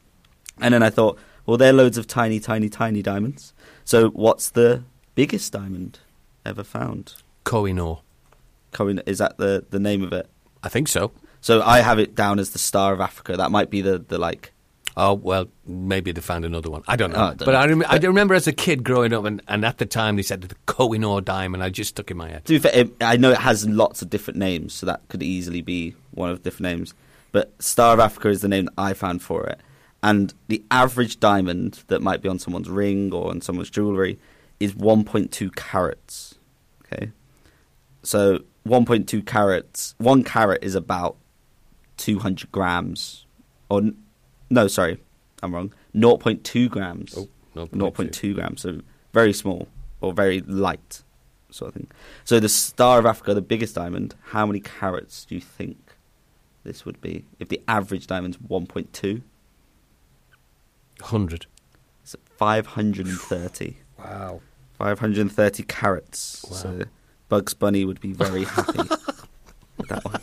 [0.62, 3.54] And then I thought, well, there are loads of tiny, tiny, tiny diamonds.
[3.84, 4.84] So what's the
[5.16, 6.00] biggest diamond
[6.46, 7.16] ever found?
[7.44, 8.02] Kohinoor.
[8.72, 10.30] Cohen, is that the, the name of it?
[10.64, 11.12] I think so.
[11.42, 13.36] So I have it down as the Star of Africa.
[13.36, 14.53] That might be the, the like.
[14.96, 16.84] Oh well, maybe they found another one.
[16.88, 17.18] I don't know.
[17.18, 17.58] Oh, I don't but know.
[17.58, 20.22] I, rem- I remember as a kid growing up, and, and at the time they
[20.22, 21.64] said the Kohinoor diamond.
[21.64, 22.46] I just stuck in my head.
[22.46, 25.24] To be fair, it, I know it has lots of different names, so that could
[25.24, 26.94] easily be one of the different names.
[27.32, 29.60] But Star of Africa is the name that I found for it.
[30.04, 34.20] And the average diamond that might be on someone's ring or on someone's jewellery
[34.60, 36.36] is 1.2 carats.
[36.86, 37.12] Okay?
[38.04, 41.16] So 1.2 carats, one carat is about
[41.98, 43.26] 200 grams.
[43.70, 43.82] Or,
[44.54, 45.00] no, sorry,
[45.42, 45.74] I'm wrong.
[45.96, 47.18] 0.2 grams.
[47.18, 47.92] Oh, 0.2.
[47.92, 48.82] 0.2 grams, so
[49.14, 49.68] very small
[50.02, 51.04] or very light
[51.50, 51.88] sort of thing.
[52.24, 55.78] So the Star of Africa, the biggest diamond, how many carats do you think
[56.64, 59.22] this would be if the average diamond's 1.2?
[61.02, 61.48] Hundred.
[62.04, 63.78] It's 530.
[63.98, 64.42] Wow.
[64.78, 66.46] 530 carats.
[66.50, 66.56] Wow.
[66.56, 66.84] So
[67.30, 68.78] Bugs Bunny would be very happy
[69.78, 70.22] with that one.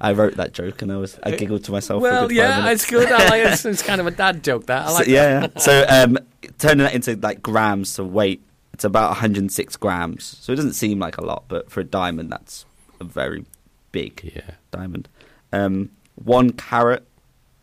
[0.00, 2.02] I wrote that joke and I was I giggled to myself.
[2.02, 3.10] for a Well, yeah, it's good.
[3.10, 3.42] I like.
[3.44, 4.66] It's, it's kind of a dad joke.
[4.66, 5.04] That I like.
[5.06, 5.58] so, yeah, yeah.
[5.60, 6.18] So um,
[6.58, 10.24] turning that into like grams to weight, it's about 106 grams.
[10.24, 12.64] So it doesn't seem like a lot, but for a diamond, that's
[13.00, 13.44] a very
[13.92, 14.50] big Yeah.
[14.70, 15.08] diamond.
[15.52, 17.06] Um, one carat,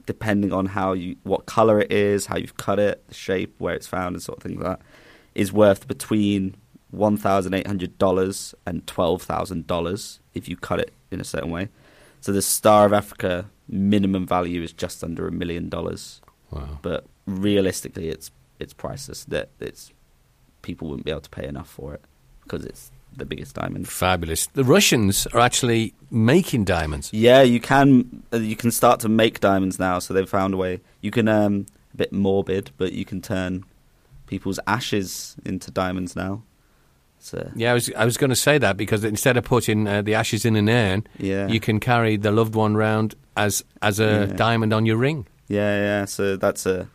[0.06, 3.76] depending on how you, what color it is, how you've cut it, the shape, where
[3.76, 4.86] it's found, and sort of things like that,
[5.36, 6.56] is worth between
[6.92, 11.24] one thousand eight hundred dollars and twelve thousand dollars if you cut it in a
[11.24, 11.70] certain way.
[12.24, 16.80] So the Star of Africa minimum value is just under a million dollars Wow.
[16.82, 19.26] but realistically, it's it's priceless.
[19.26, 19.92] That it's
[20.62, 22.02] people wouldn't be able to pay enough for it
[22.44, 23.88] because it's the biggest diamond.
[23.90, 24.48] Fabulous.
[24.48, 27.12] The Russians are actually making diamonds.
[27.12, 30.00] Yeah, you can uh, you can start to make diamonds now.
[30.00, 30.80] So they've found a way.
[31.02, 33.66] You can um, a bit morbid, but you can turn
[34.28, 36.44] people's ashes into diamonds now.
[37.24, 40.02] So Yeah, I was I was going to say that because instead of putting uh,
[40.02, 44.00] the ashes in an urn, yeah, you can carry the loved one round as as
[44.02, 44.36] a Yeah.
[44.36, 45.26] diamond on your ring.
[45.48, 46.06] yeah, yeah.
[46.06, 46.88] So that's a.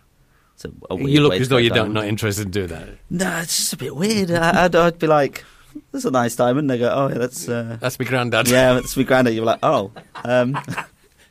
[0.55, 2.89] It's a, a weird You look as though you're not not interested in doing that.
[3.09, 4.31] No, it's just a bit weird.
[4.33, 5.45] I, I'd, I'd be like,
[5.93, 8.49] "That's a nice diamond." They go, "Oh, yeah, that's." Uh, That's my granddad.
[8.49, 9.35] yeah, that's my granddad.
[9.35, 9.93] You're like, oh,
[10.25, 10.59] um,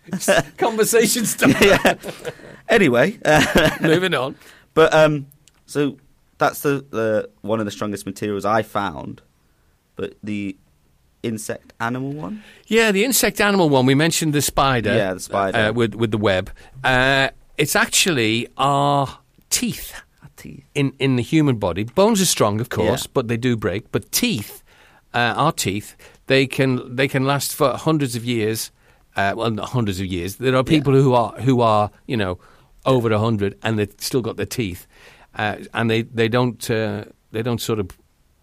[0.58, 1.62] Conversation stuff.
[1.62, 1.96] yeah.
[2.70, 4.36] Anyway, uh, Moving on.
[4.74, 5.28] but um,
[5.66, 5.98] so
[6.38, 9.22] that's the, the one of the strongest materials I found.
[9.96, 10.56] But the
[11.24, 13.86] insect animal one, Yeah, the insect animal one.
[13.86, 14.96] We mentioned the spider.
[14.96, 15.58] Yeah, the spider.
[15.58, 16.52] uh, with with the web.
[16.84, 19.20] Uh, it's actually our
[19.50, 20.64] teeth a teeth.
[20.76, 21.84] in in the human body.
[21.84, 23.12] Bones are strong, of course, Yeah.
[23.14, 23.92] but they do break.
[23.92, 24.64] But teeth,
[25.14, 25.96] uh, our teeth,
[26.28, 28.72] they can they can last for hundreds of years.
[29.16, 30.36] Uh, well, not hundreds of years.
[30.36, 32.38] There are people who are who are you know
[32.86, 34.86] over a hundred and they've still got their teeth,
[35.38, 37.88] uh, and they they don't uh, they don't sort of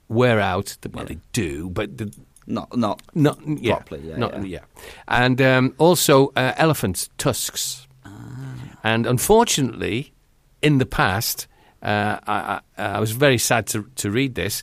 [0.09, 0.77] wear out.
[0.93, 1.09] Well, Yeah.
[1.09, 2.13] they do, but the,
[2.47, 4.65] Not not not yeah, Properly, yeah, not, yeah.
[5.09, 7.87] and um, also uh, elephants' tusks.
[8.05, 8.11] Ah.
[8.83, 10.13] And unfortunately,
[10.61, 11.49] in the past,
[11.83, 14.63] uh, I, I, I was very sad to to read this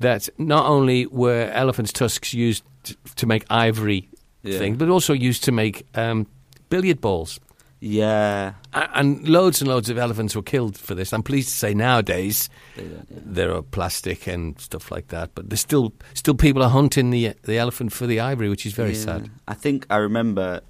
[0.00, 4.08] that not only were elephants' tusks used t- to make ivory
[4.42, 4.58] Yeah.
[4.58, 6.26] things, but also used to make um,
[6.68, 7.38] billiard balls.
[7.80, 8.54] Yeah.
[8.72, 11.12] And loads and loads of elephants were killed for this.
[11.12, 12.82] I'm pleased to say nowadays yeah.
[13.10, 17.34] there are plastic and stuff like that, but there's still still people are hunting the
[17.42, 19.04] the elephant for the ivory, which is very Yeah.
[19.04, 19.30] sad.
[19.48, 20.60] I think I remember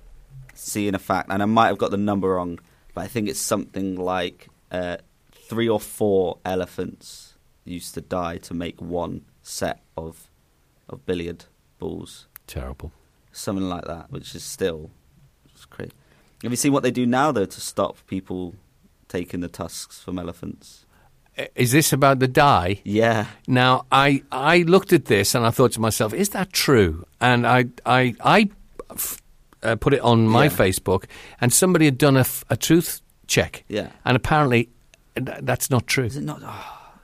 [0.54, 2.58] seeing a fact, and I might have got the number wrong,
[2.94, 4.98] but I think it's something like uh,
[5.32, 10.30] three or four elephants used to die to make one set of
[10.88, 11.44] of billiard
[11.78, 12.92] balls, Terrible.
[13.32, 14.90] something like that, which is still
[15.52, 15.92] just crazy.
[16.42, 18.54] Have you seen what they do now though to stop people
[19.08, 20.84] taking the tusks from elephants?
[21.54, 22.80] Is this about the dye?
[22.84, 27.06] Yeah, Now, I I looked at this and I thought to myself, is that true?
[27.20, 28.50] And I I I
[28.90, 29.22] f-
[29.62, 30.50] uh, put it on my Yeah.
[30.50, 31.04] Facebook,
[31.40, 33.90] and somebody had done a, f- a truth check, yeah.
[34.04, 34.68] and apparently
[35.16, 36.04] th- that's not true.
[36.06, 36.40] Is it not?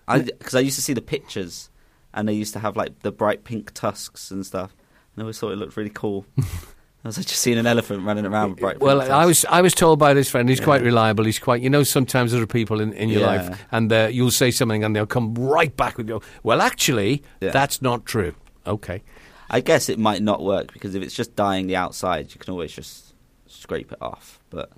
[0.09, 1.69] Because I, used to see the pictures,
[2.15, 4.75] and they used to have like the bright pink tusks and stuff,
[5.15, 6.27] and I always thought it looked really cool.
[7.07, 8.81] I was like just seeing an elephant running around with bright.
[8.81, 11.25] Well, I was I was told by this friend he's quite reliable.
[11.25, 13.27] He's quite you know sometimes there are people in, in your Yeah.
[13.49, 16.21] life and uh, you'll say something and they'll come right back with you.
[16.43, 17.51] Well, actually, Yeah.
[17.53, 18.35] that's not true.
[18.67, 19.03] Okay.
[19.49, 22.51] I guess it might not work because if it's just dyeing the outside, you can
[22.53, 23.15] always just
[23.47, 24.41] scrape it off.
[24.51, 24.73] But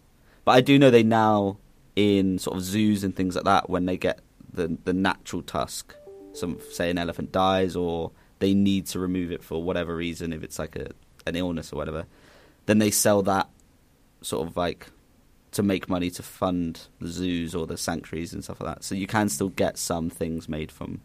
[0.44, 1.56] but I do know they now
[1.96, 4.20] in sort of zoos and things like that when they get
[4.52, 5.94] the the natural tusk,
[6.34, 10.42] some say an elephant dies or they need to remove it for whatever reason, if
[10.44, 10.90] it's like a
[11.28, 12.06] an illness or whatever,
[12.66, 13.48] then they sell that
[14.22, 14.88] sort of like
[15.52, 18.84] to make money to fund the zoos or the sanctuaries and stuff like that.
[18.84, 21.00] So you can still get some things made from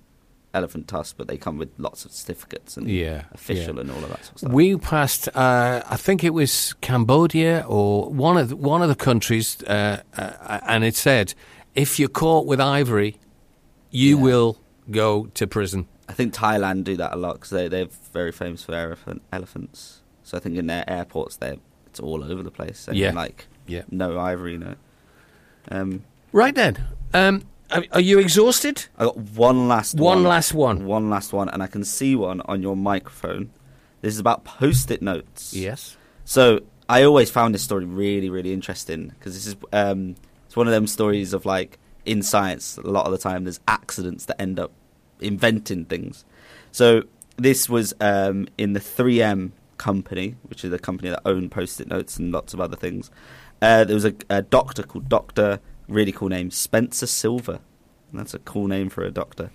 [0.53, 3.81] elephant tusk, but they come with lots of certificates and Yeah, official yeah.
[3.81, 4.51] and all of that sort of stuff.
[4.51, 8.95] We passed, uh, I think it was Cambodia or one of the, one of the
[8.95, 11.33] countries, uh, uh, and it said,
[11.73, 13.17] if you're caught with ivory,
[13.89, 14.23] you Yeah.
[14.23, 14.57] will
[14.91, 15.87] go to prison.
[16.09, 20.01] I think Thailand do that a lot because they they're very famous for elephant, elephants.
[20.23, 21.57] So I think in their airports, they
[21.87, 22.79] it's all over the place.
[22.79, 23.11] saying, Yeah.
[23.13, 23.83] like Yeah.
[23.91, 24.75] no ivory, no.
[25.69, 26.83] Um, Right then,
[27.13, 28.85] um, are, are you exhausted?
[28.97, 30.23] I got one last One one.
[30.23, 30.85] last one.
[30.85, 33.51] One last one, and I can see one on your microphone.
[34.01, 35.53] This is about post-it notes.
[35.53, 35.95] Yes.
[36.25, 40.15] So I always found this story really, really interesting because this is um,
[40.47, 42.77] it's one of them stories of like in science.
[42.77, 44.71] A lot of the time, there's accidents that end up
[45.19, 46.25] inventing things.
[46.71, 47.03] So
[47.37, 52.17] this was um, in the 3M company, which is a company that owned post-it notes
[52.17, 53.11] and lots of other things.
[53.61, 57.59] Uh, there was a, a doctor called Doctor, really cool name, Spencer Silver.
[58.13, 59.49] That's a cool name for a doctor.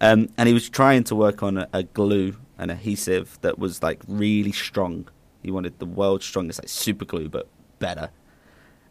[0.00, 3.82] Um, and he was trying to work on a, a glue, an adhesive that was
[3.82, 5.08] like really strong.
[5.42, 8.10] He wanted the world's strongest, like super glue, but better.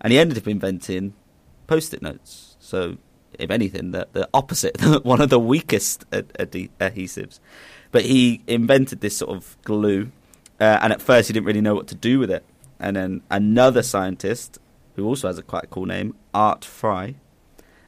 [0.01, 1.13] And he ended up inventing
[1.67, 2.57] post-it notes.
[2.59, 2.97] So,
[3.39, 7.39] if anything, the, the opposite, one of the weakest ad- ad- adhesives.
[7.91, 10.11] But he invented this sort of glue,
[10.59, 12.43] uh, and at first he didn't really know what to do with it.
[12.79, 14.59] And then another scientist,
[14.95, 17.15] who also has a quite cool name, Art Fry,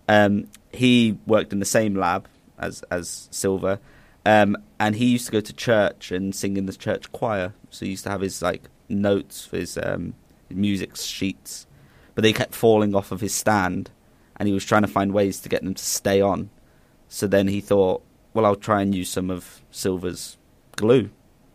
[0.07, 3.79] um, he worked in the same lab as as Silver,
[4.25, 7.53] um, and he used to go to church and sing in the church choir.
[7.69, 10.13] So he used to have his like notes for his um,
[10.49, 11.67] music sheets,
[12.13, 13.91] but they kept falling off of his stand,
[14.37, 16.49] and he was trying to find ways to get them to stay on.
[17.07, 20.37] So then he thought, well, I'll try and use some of Silver's
[20.75, 21.09] glue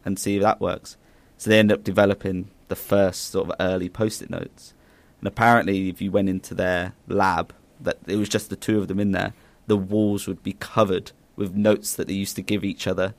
[0.04, 0.96] and see if that works.
[1.40, 4.74] So they end up developing the first sort of early post-it notes.
[5.20, 8.88] And apparently, if you went into their lab, that it was just the two of
[8.88, 9.32] them in there,
[9.66, 13.14] the walls would be covered with notes that they used to give each other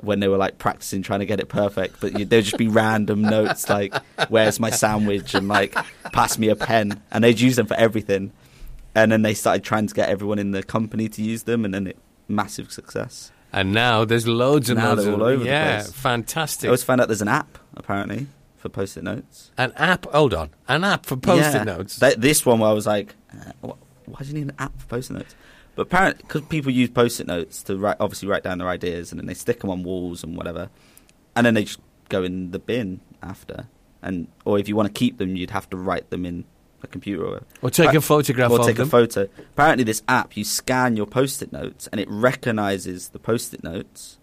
[0.00, 2.00] when they were like practicing trying to get it perfect.
[2.00, 3.94] But there'd just be random notes like
[4.30, 5.74] "Where's my sandwich?" and like
[6.14, 8.32] "Pass me a pen," and they'd use them for everything.
[8.94, 11.74] And then they started trying to get everyone in the company to use them, and
[11.74, 13.30] then it massive success.
[13.52, 15.92] And now there's loads and Now loads they're all over the yeah, place.
[15.92, 16.66] fantastic.
[16.66, 19.50] I always found out there's an app apparently for post-it notes.
[19.56, 20.04] An app.
[20.06, 21.64] Hold on, an app for post-it Yeah.
[21.64, 21.98] notes.
[21.98, 24.78] Th- this one, where I was like, uh, wh- why do you need an app
[24.80, 25.34] for post-it notes?
[25.76, 29.18] But apparently, because people use post-it notes to write, obviously write down their ideas, and
[29.20, 30.68] then they stick them on walls and whatever,
[31.36, 33.66] and then they just go in the bin after.
[34.02, 36.44] And or if you want to keep them, you'd have to write them in
[36.82, 38.86] a computer or, or take a photograph or of take them.
[38.86, 39.28] a photo.
[39.38, 44.18] Apparently, this app you scan your post-it notes, and it recognizes the post-it notes,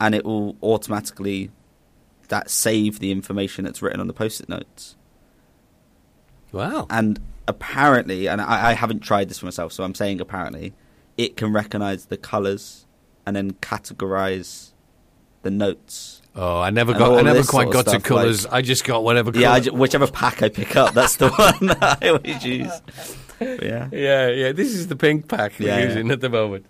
[0.00, 1.50] and it will automatically
[2.28, 4.96] that save the information that's written on the post-it notes.
[6.52, 6.86] wow.
[6.88, 10.72] And apparently, and I, I haven't tried this for myself, so I'm saying apparently,
[11.18, 12.86] it can recognize the colors
[13.26, 14.69] and then categorize
[15.42, 16.22] the notes.
[16.36, 17.18] Oh, I never got.
[17.18, 18.46] I never quite got of to stuff, colours.
[18.46, 19.32] I just got whatever.
[19.34, 19.76] Yeah, I colour.
[19.78, 22.70] whichever pack I pick up, that's the one that I always use.
[23.40, 23.88] But yeah.
[23.90, 24.52] Yeah, yeah.
[24.52, 25.84] This is the pink pack we're Yeah, yeah.
[25.86, 26.66] using at the moment.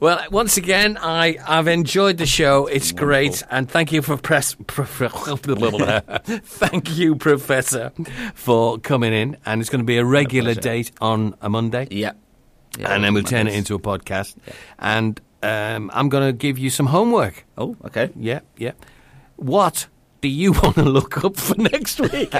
[0.00, 2.66] Well, once again, I I've enjoyed the show.
[2.66, 4.54] It's great, and thank you for press.
[4.68, 7.92] thank you, Professor,
[8.34, 9.36] for coming in.
[9.46, 10.60] And it's going to be a regular pleasure.
[10.60, 12.12] date on a Monday, Yeah.
[12.78, 14.36] Yeah, and then we'll turn it into a podcast.
[14.78, 17.44] And um, I'm going to give you some homework.
[17.56, 18.10] Oh, okay.
[18.16, 18.72] Yeah, yeah.
[19.36, 19.86] What
[20.20, 22.34] do you want to look up for next week?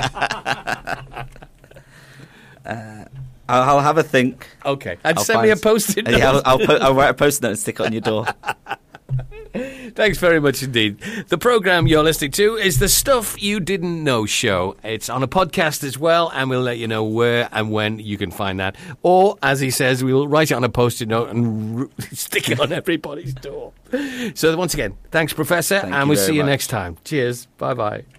[3.51, 4.47] I'll, I'll have a think.
[4.65, 6.19] okay, and I'll send me a post-it note.
[6.19, 8.27] Yeah, I'll, I'll, po- I'll write a post note and stick it on your door.
[9.53, 10.99] Thanks very much indeed.
[11.29, 14.77] The program you're listening to is the Stuff You Didn't Know show.
[14.85, 18.17] It's on a podcast as well, and we'll let you know where and when you
[18.19, 18.77] can find that.
[19.03, 22.61] Or, as he says, we'll write it on a post-it note and r- stick it
[22.61, 23.73] on everybody's door.
[24.35, 26.51] So, once again, thanks, Professor, Thank and we'll see you much.
[26.51, 26.97] next time.
[27.05, 27.47] Cheers.
[27.59, 28.05] Bye bye.